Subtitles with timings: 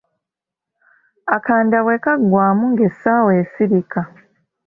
[1.35, 4.01] Akanda bwe kaggwamu ng'essaawa esirika.